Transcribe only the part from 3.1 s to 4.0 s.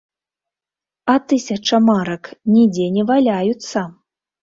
валяюцца!